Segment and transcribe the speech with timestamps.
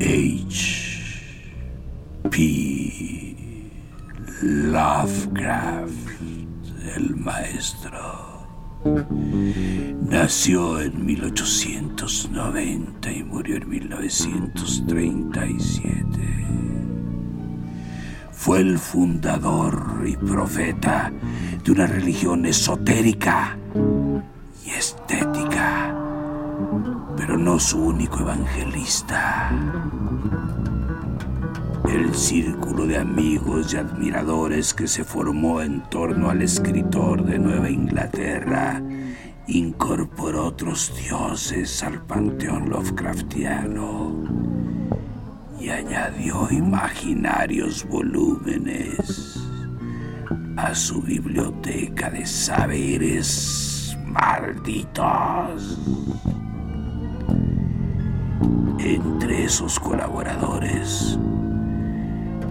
[0.00, 1.12] H.
[2.30, 3.36] P.
[4.42, 5.90] Lovecraft,
[6.96, 8.32] el maestro.
[10.08, 16.02] Nació en 1890 y murió en 1937.
[18.32, 21.12] Fue el fundador y profeta
[21.64, 23.56] de una religión esotérica
[24.66, 25.51] y estética,
[27.16, 29.50] pero no su único evangelista.
[31.88, 37.68] El círculo de amigos y admiradores que se formó en torno al escritor de Nueva
[37.68, 38.82] Inglaterra
[39.46, 44.14] incorporó otros dioses al panteón Lovecraftiano
[45.60, 49.38] y añadió imaginarios volúmenes
[50.56, 55.78] a su biblioteca de saberes malditos.
[58.84, 61.16] Entre esos colaboradores,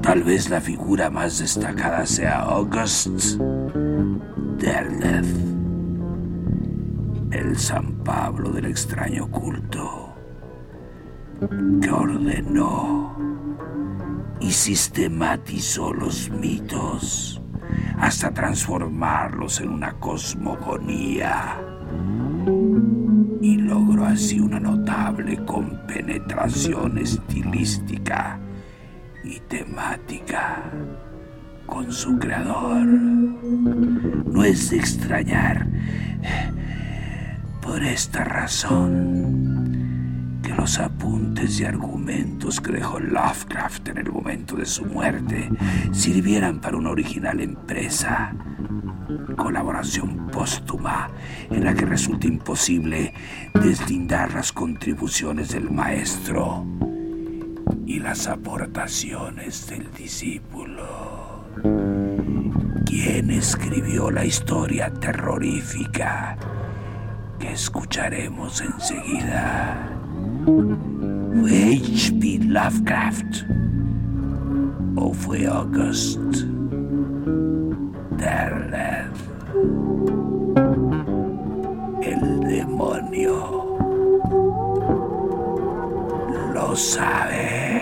[0.01, 3.37] tal vez la figura más destacada sea August
[4.57, 5.25] Derleth,
[7.31, 10.15] el San Pablo del extraño culto
[11.81, 13.17] que ordenó
[14.39, 17.41] y sistematizó los mitos
[17.97, 21.70] hasta transformarlos en una cosmogonía
[24.11, 28.39] así una notable compenetración estilística
[29.23, 30.63] y temática
[31.65, 32.85] con su creador.
[32.85, 35.65] No es de extrañar
[37.61, 39.21] por esta razón
[40.43, 45.49] que los apuntes y argumentos que dejó Lovecraft en el momento de su muerte
[45.91, 48.33] sirvieran para una original empresa,
[49.35, 51.09] colaboración póstuma
[51.49, 53.13] en la que resulta imposible
[53.53, 56.65] deslindar las contribuciones del maestro
[57.85, 61.45] y las aportaciones del discípulo.
[62.85, 66.37] ¿Quién escribió la historia terrorífica
[67.39, 69.89] que escucharemos enseguida?
[70.45, 72.39] ¿Fue H.P.
[72.45, 73.43] Lovecraft?
[74.95, 76.50] ¿O fue August
[82.01, 83.77] El demonio
[86.53, 87.81] lo sabe.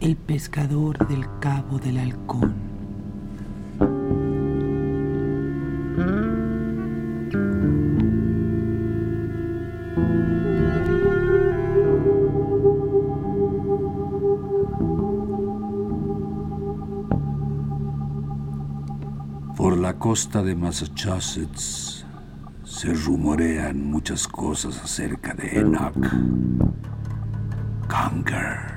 [0.00, 2.75] El pescador del Cabo del Halcón.
[20.06, 22.04] Costa de Massachusetts
[22.64, 25.98] se rumorean muchas cosas acerca de Enoch
[27.88, 28.75] Conger.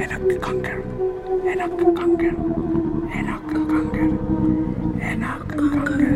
[0.00, 0.82] Enoch Conger,
[1.44, 2.32] Enoch Conger,
[3.18, 4.08] Enoch Conger,
[5.10, 6.14] Enoch Conger,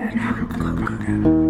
[0.00, 1.41] Enoch Conger,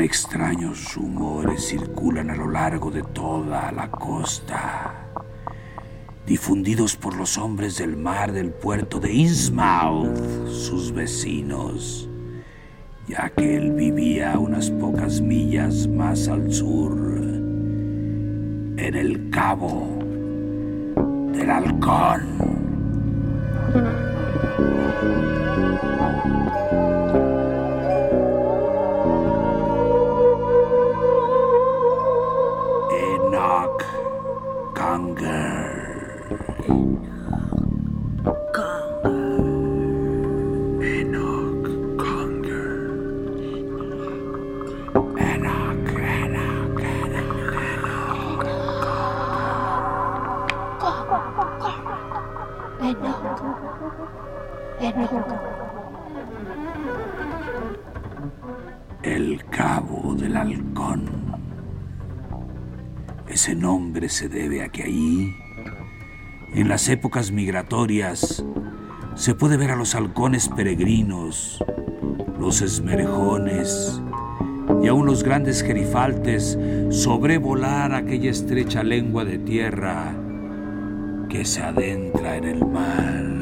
[0.00, 5.06] Extraños rumores circulan a lo largo de toda la costa,
[6.26, 12.08] difundidos por los hombres del mar del puerto de Innsmouth, sus vecinos,
[13.06, 16.92] ya que él vivía unas pocas millas más al sur,
[18.76, 19.98] en el cabo
[21.32, 22.52] del halcón.
[64.12, 65.34] Se debe a que allí,
[66.54, 68.44] en las épocas migratorias,
[69.14, 71.64] se puede ver a los halcones peregrinos,
[72.38, 74.02] los esmerjones
[74.82, 76.58] y aún los grandes gerifaltes
[76.90, 80.14] sobrevolar aquella estrecha lengua de tierra
[81.30, 83.32] que se adentra en el mar.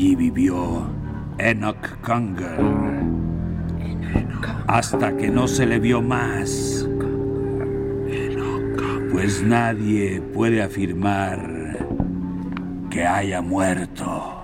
[0.00, 0.86] Allí vivió
[1.36, 2.58] Enoch Conger
[4.66, 6.88] hasta que no se le vio más.
[9.12, 11.86] Pues nadie puede afirmar
[12.88, 14.40] que haya muerto.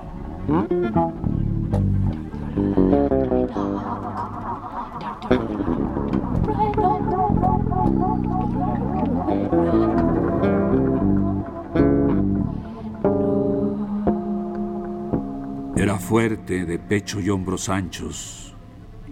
[16.07, 18.55] Fuerte, de pecho y hombros anchos,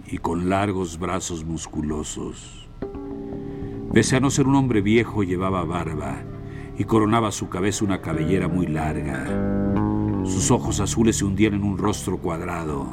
[0.07, 2.69] y con largos brazos musculosos.
[3.91, 6.23] Pese a no ser un hombre viejo, llevaba barba
[6.77, 9.25] y coronaba su cabeza una cabellera muy larga.
[10.23, 12.87] Sus ojos azules se hundían en un rostro cuadrado.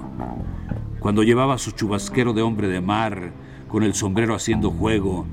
[0.99, 3.32] Cuando llevaba su chubasquero de hombre de mar,
[3.68, 5.26] con el sombrero haciendo juego,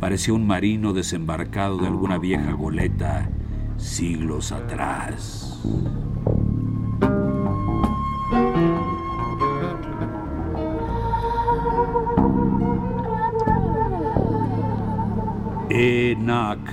[0.00, 3.30] parecía un marino desembarcado de alguna vieja goleta
[3.76, 5.62] siglos atrás.
[16.16, 16.72] Enoch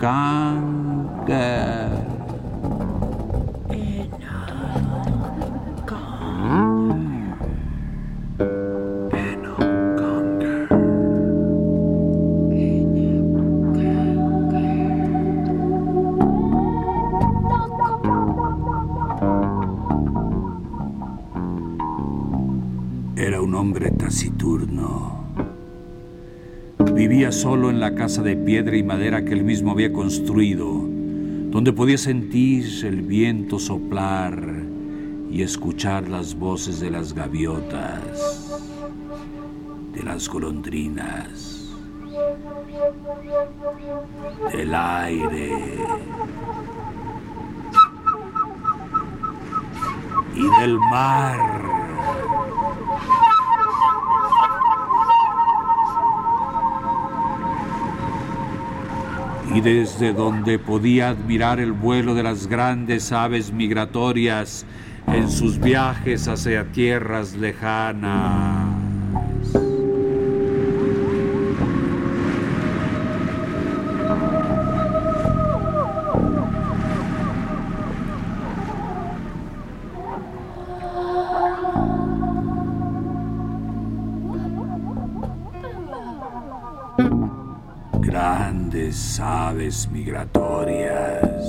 [0.00, 1.90] Conger.
[23.16, 25.19] Era un hombre taciturno.
[27.00, 31.72] Vivía solo en la casa de piedra y madera que él mismo había construido, donde
[31.72, 34.38] podía sentir el viento soplar
[35.30, 38.60] y escuchar las voces de las gaviotas,
[39.94, 41.70] de las golondrinas,
[44.52, 45.56] del aire
[50.36, 51.59] y del mar.
[59.54, 64.64] Y desde donde podía admirar el vuelo de las grandes aves migratorias
[65.08, 68.49] en sus viajes hacia tierras lejanas.
[89.22, 91.44] Aves migratorias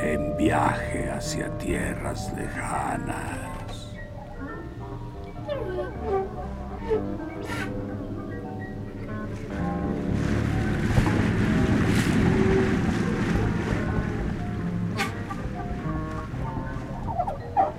[0.00, 3.90] en viaje hacia tierras lejanas.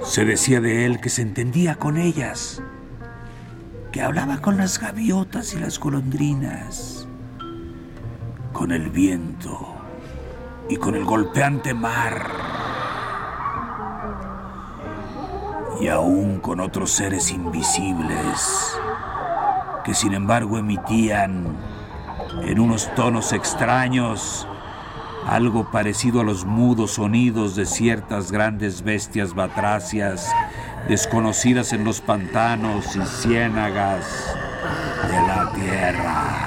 [0.03, 2.61] Se decía de él que se entendía con ellas,
[3.91, 7.02] que hablaba con las gaviotas y las golondrinas,
[8.63, 9.59] con el viento
[10.69, 12.31] y con el golpeante mar,
[15.81, 18.79] y aún con otros seres invisibles
[19.83, 21.57] que sin embargo emitían
[22.41, 24.47] en unos tonos extraños
[25.27, 30.31] algo parecido a los mudos sonidos de ciertas grandes bestias batracias
[30.87, 34.37] desconocidas en los pantanos y ciénagas
[35.09, 36.42] de la tierra.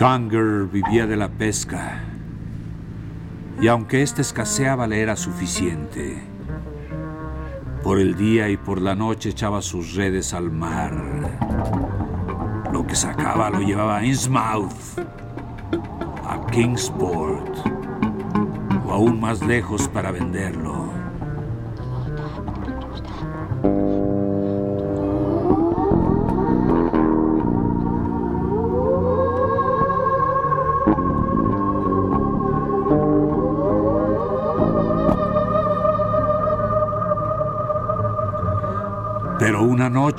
[0.00, 2.00] Conger vivía de la pesca
[3.60, 6.16] y aunque ésta escaseaba le era suficiente.
[7.82, 10.94] Por el día y por la noche echaba sus redes al mar.
[12.72, 14.98] Lo que sacaba lo llevaba a Innsmouth,
[16.26, 17.58] a Kingsport
[18.86, 20.89] o aún más lejos para venderlo.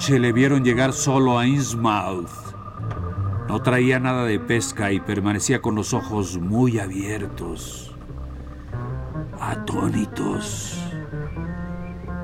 [0.01, 2.55] Noche le vieron llegar solo a Innsmouth.
[3.47, 7.95] No traía nada de pesca y permanecía con los ojos muy abiertos,
[9.39, 10.79] atónitos,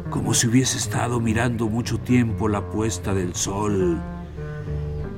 [0.09, 3.99] como si hubiese estado mirando mucho tiempo la puesta del sol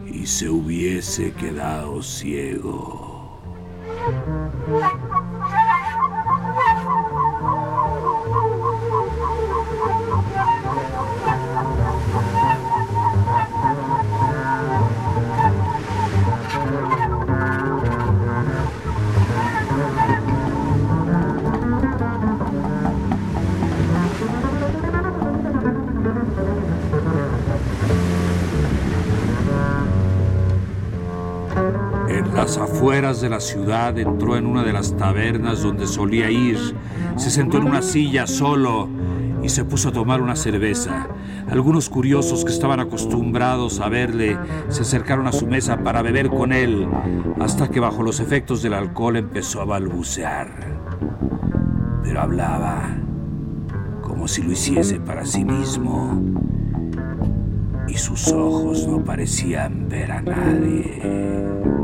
[0.05, 3.39] y se hubiese quedado ciego.
[32.59, 36.57] Afueras de la ciudad entró en una de las tabernas donde solía ir,
[37.15, 38.89] se sentó en una silla solo
[39.41, 41.07] y se puso a tomar una cerveza.
[41.49, 44.37] Algunos curiosos que estaban acostumbrados a verle
[44.69, 46.87] se acercaron a su mesa para beber con él,
[47.39, 50.49] hasta que bajo los efectos del alcohol empezó a balbucear.
[52.03, 52.89] Pero hablaba
[54.01, 56.21] como si lo hiciese para sí mismo
[57.87, 61.78] y sus ojos no parecían ver a nadie.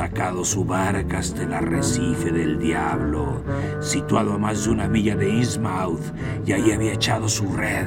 [0.00, 3.44] Sacado su barca hasta el arrecife del diablo,
[3.80, 6.00] situado a más de una milla de Innsmouth,
[6.46, 7.86] y ahí había echado su red.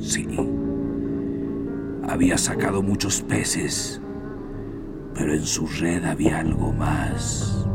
[0.00, 0.24] Sí,
[2.08, 4.00] había sacado muchos peces,
[5.16, 7.66] pero en su red había algo más.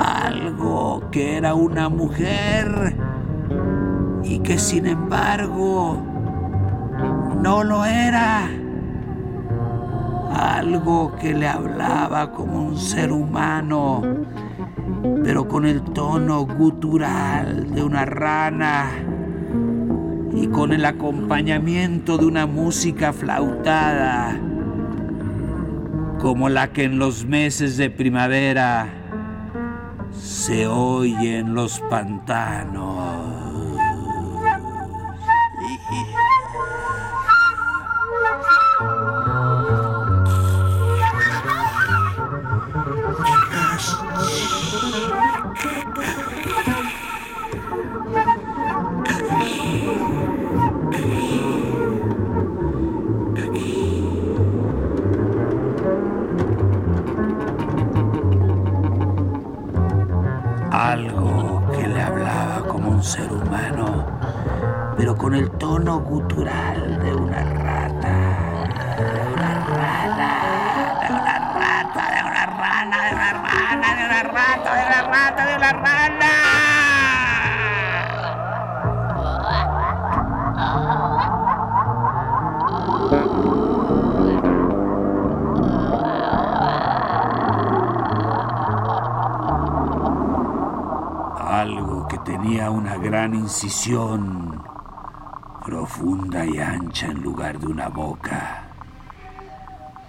[0.00, 2.96] algo que era una mujer
[4.24, 6.02] y que sin embargo
[7.40, 8.59] no lo era.
[10.32, 14.02] Algo que le hablaba como un ser humano,
[15.24, 18.90] pero con el tono gutural de una rana
[20.32, 24.38] y con el acompañamiento de una música flautada,
[26.20, 28.88] como la que en los meses de primavera
[30.12, 33.09] se oye en los pantanos.
[95.64, 98.62] Profunda y ancha en lugar de una boca,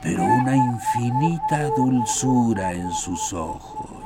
[0.01, 4.00] pero una infinita dulzura en sus ojos.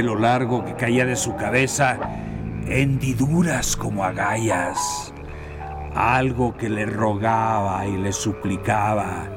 [0.00, 1.98] Pelo largo que caía de su cabeza
[2.66, 5.12] hendiduras como agallas.
[5.94, 9.28] Algo que le rogaba y le suplicaba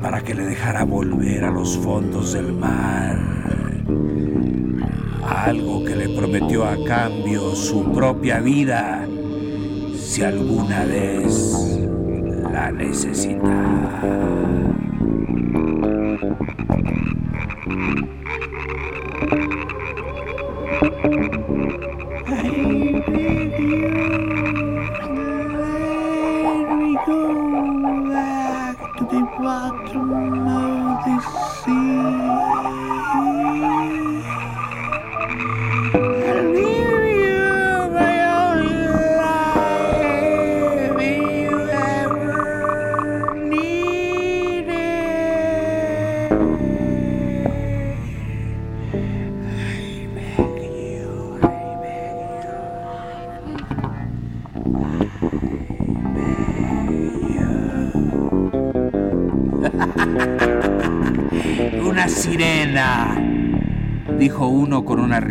[0.00, 3.18] para que le dejara volver a los fondos del mar.
[5.26, 9.04] Algo que le prometió a cambio su propia vida
[9.96, 11.76] si alguna vez
[12.52, 14.28] la necesitaba.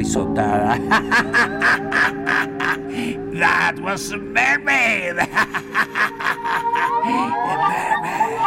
[0.08, 0.80] Risotada.
[3.38, 5.17] That was a mermaid.
[5.20, 5.28] A
[7.06, 8.38] mermaid.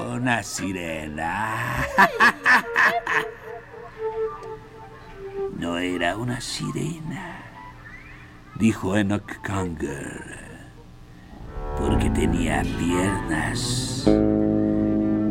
[0.00, 1.86] Una sirena.
[5.60, 7.39] No era una sirena,
[8.60, 10.36] dijo Enoch Conger,
[11.78, 14.04] porque tenía piernas.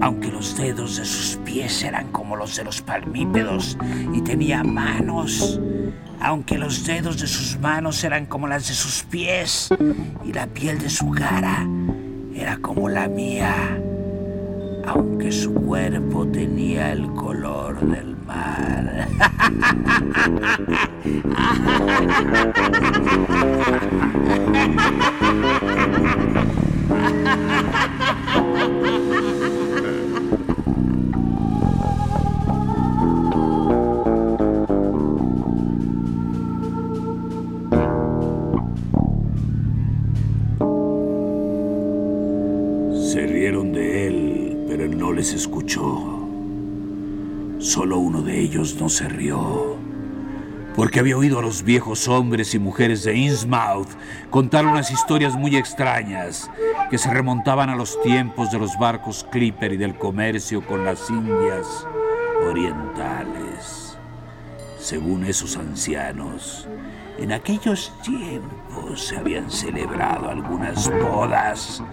[0.01, 3.77] Aunque los dedos de sus pies eran como los de los palmípedos
[4.13, 5.59] y tenía manos,
[6.19, 9.69] aunque los dedos de sus manos eran como las de sus pies
[10.25, 11.67] y la piel de su cara
[12.33, 13.53] era como la mía,
[14.87, 19.07] aunque su cuerpo tenía el color del mar.
[48.79, 49.77] no se rió.
[50.75, 53.89] porque había oído a los viejos hombres y mujeres de Innsmouth
[54.29, 56.49] contar unas historias muy extrañas
[56.89, 61.09] que se remontaban a los tiempos de los barcos Clipper y del comercio con las
[61.09, 61.85] Indias
[62.47, 63.97] orientales.
[64.79, 66.65] Según esos ancianos,
[67.17, 71.83] en aquellos tiempos se habían celebrado algunas bodas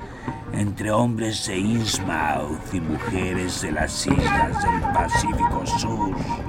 [0.52, 6.45] entre hombres de Innsmouth y mujeres de las islas del Pacífico Sur.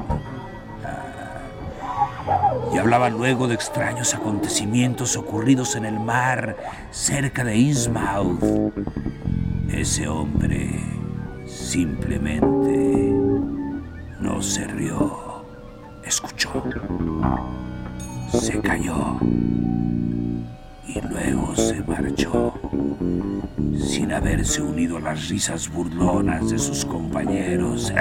[2.74, 6.56] Y hablaban luego de extraños acontecimientos ocurridos en el mar
[6.92, 8.74] cerca de Innsmouth.
[9.70, 10.80] Ese hombre
[11.46, 13.14] simplemente
[14.20, 15.44] no se rió,
[16.04, 16.64] escuchó,
[18.32, 19.20] se cayó
[20.88, 22.54] y luego se marchó
[23.78, 27.92] sin haberse unido a las risas burlonas de sus compañeros.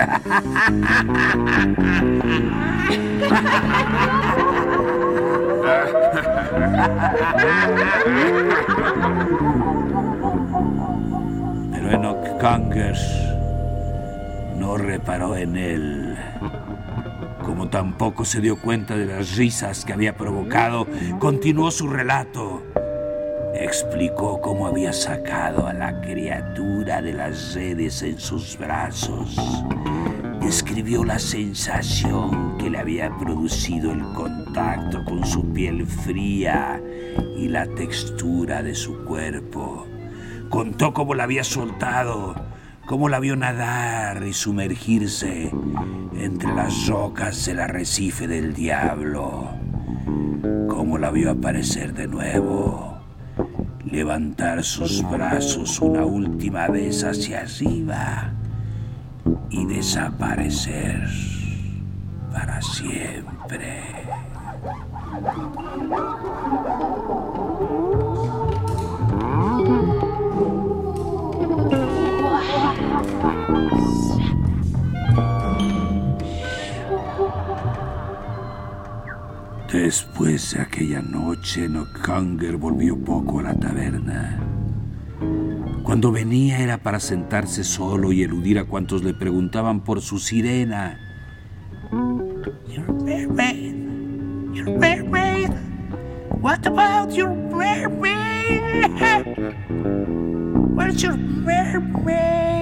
[11.72, 12.96] Pero Enoch Conger
[14.56, 16.16] no reparó en él.
[17.44, 20.86] Como tampoco se dio cuenta de las risas que había provocado,
[21.18, 22.65] continuó su relato.
[23.54, 29.36] Explicó cómo había sacado a la criatura de las redes en sus brazos.
[30.40, 36.80] Describió la sensación que le había producido el contacto con su piel fría
[37.36, 39.86] y la textura de su cuerpo.
[40.50, 42.34] Contó cómo la había soltado,
[42.86, 45.50] cómo la vio nadar y sumergirse
[46.14, 49.50] entre las rocas del arrecife del diablo,
[50.68, 52.95] cómo la vio aparecer de nuevo
[53.96, 58.30] levantar sus brazos una última vez hacia arriba
[59.48, 61.08] y desaparecer
[62.30, 63.95] para siempre.
[79.72, 84.38] Después de aquella noche, Nockanger volvió poco a la taberna.
[85.82, 90.98] Cuando venía era para sentarse solo y eludir a cuantos le preguntaban por su sirena.
[92.68, 93.74] Your mermaid.
[94.52, 95.50] Your mermaid.
[96.40, 98.60] What about your mermaid?
[100.76, 102.55] Where's your mermaid?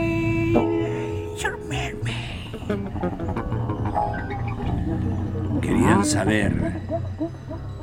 [5.65, 6.53] Querían saber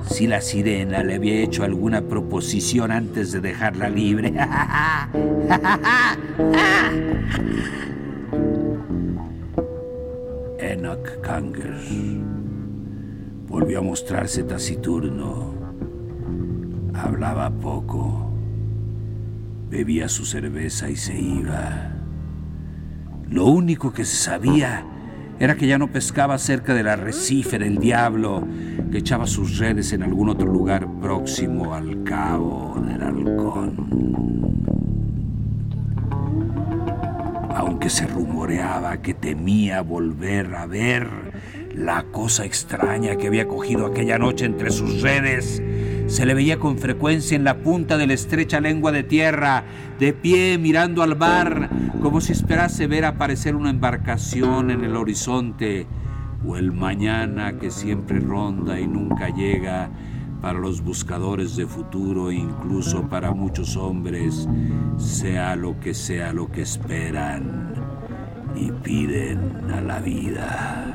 [0.08, 4.28] si la sirena le había hecho alguna proposición antes de dejarla libre.
[10.60, 11.80] Enoch Kanger
[13.48, 15.56] volvió a mostrarse taciturno.
[16.94, 18.32] Hablaba poco.
[19.72, 21.94] Bebía su cerveza y se iba.
[23.28, 24.86] Lo único que se sabía
[25.42, 28.48] era que ya no pescaba cerca del arrecife del diablo,
[28.92, 33.76] que echaba sus redes en algún otro lugar próximo al cabo del halcón.
[37.56, 41.10] Aunque se rumoreaba que temía volver a ver
[41.74, 45.60] la cosa extraña que había cogido aquella noche entre sus redes,
[46.12, 49.64] se le veía con frecuencia en la punta de la estrecha lengua de tierra,
[49.98, 51.70] de pie mirando al mar,
[52.02, 55.88] como si esperase ver aparecer una embarcación en el horizonte,
[56.46, 59.90] o el mañana que siempre ronda y nunca llega
[60.42, 64.50] para los buscadores de futuro e incluso para muchos hombres,
[64.98, 67.74] sea lo que sea lo que esperan
[68.54, 69.40] y piden
[69.74, 70.94] a la vida.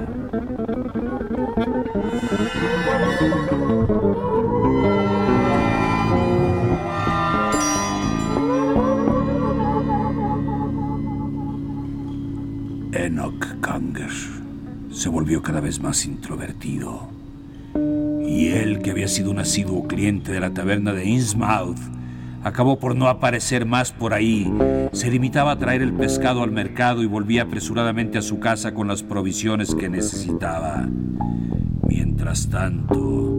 [14.96, 17.08] Se volvió cada vez más introvertido.
[18.26, 21.76] Y él, que había sido un asiduo cliente de la taberna de Innsmouth,
[22.42, 24.50] acabó por no aparecer más por ahí.
[24.92, 28.88] Se limitaba a traer el pescado al mercado y volvía apresuradamente a su casa con
[28.88, 30.88] las provisiones que necesitaba.
[31.86, 33.36] Mientras tanto,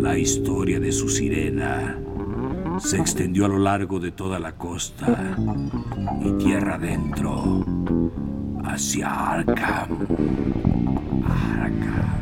[0.00, 1.96] la historia de su sirena
[2.80, 5.36] se extendió a lo largo de toda la costa
[6.24, 7.64] y tierra adentro
[8.66, 10.06] hacia Arkham.
[11.24, 12.16] Arkham.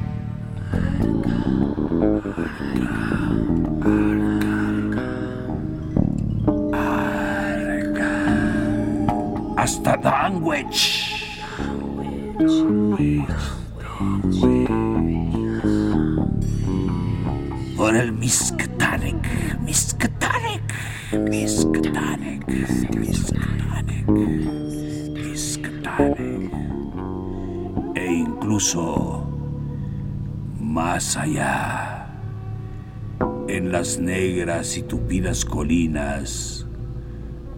[9.57, 11.15] Hasta Danwich.
[17.77, 20.63] con el Miskatanek, Miskatanek,
[21.29, 22.47] Miskatanek,
[22.97, 24.74] Miskatanek,
[28.45, 29.27] incluso
[30.61, 32.11] más allá,
[33.49, 36.67] en las negras y tupidas colinas,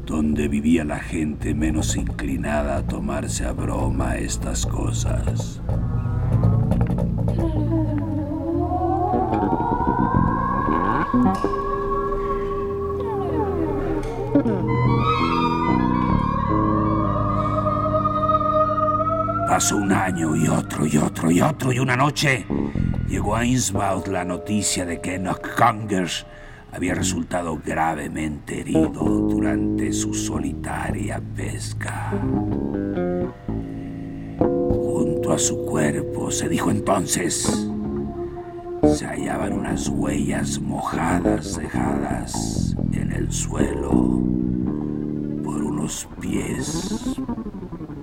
[0.05, 5.61] donde vivía la gente menos inclinada a tomarse a broma estas cosas.
[19.57, 22.45] Pasó un año y otro y otro y otro y una noche
[23.09, 26.27] llegó a Innsmouth la noticia de que Enoch Congers
[26.73, 32.13] había resultado gravemente herido durante su solitaria pesca.
[34.39, 37.67] Junto a su cuerpo, se dijo entonces,
[38.95, 44.21] se hallaban unas huellas mojadas dejadas en el suelo
[45.43, 47.17] por unos pies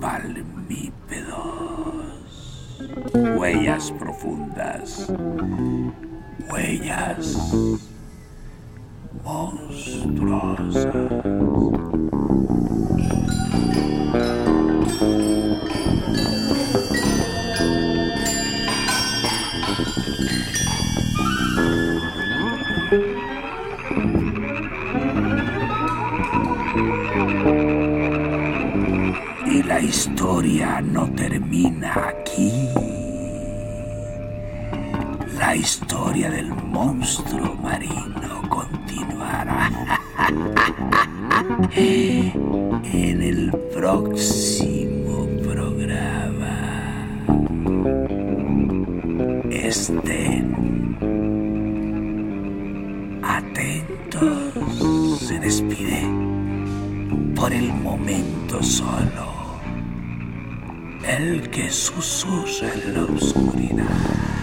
[0.01, 0.52] palmípedos.
[3.53, 5.13] Huellas profundas.
[6.49, 7.53] Huellas
[9.23, 10.87] monstruosas.
[29.45, 32.12] Y la historia no termina
[35.63, 39.71] historia del monstruo marino continuará
[41.73, 46.55] en el próximo programa.
[49.49, 50.97] Estén
[53.23, 54.53] atentos.
[55.21, 56.01] Se despide
[57.37, 59.31] por el momento solo.
[61.07, 64.42] El que susurra en la oscuridad.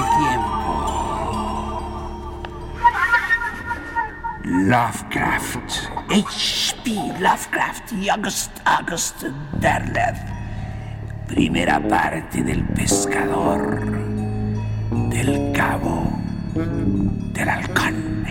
[4.71, 5.91] Lovecraft.
[6.07, 7.19] H.P.
[7.19, 9.23] Lovecraft y August August
[9.59, 10.15] Derleth.
[11.27, 13.81] Primera parte del pescador
[15.09, 16.09] del cabo
[16.53, 18.25] del halcón.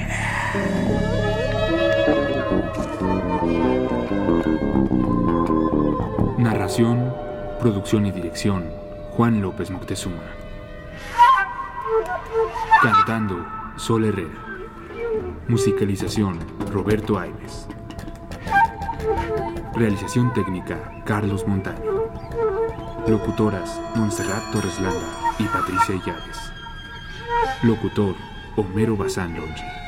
[6.38, 7.14] Narración,
[7.60, 8.72] producción y dirección,
[9.10, 10.22] Juan López Moctezuma.
[12.80, 14.49] Cantando, Sol Herrera.
[15.48, 16.38] Musicalización,
[16.72, 17.66] Roberto Aimes.
[19.74, 22.12] Realización técnica, Carlos Montaño.
[23.06, 26.52] Locutoras, Montserrat Torres Landa y Patricia Illares.
[27.62, 28.14] Locutor,
[28.56, 29.79] Homero Bazán Longi.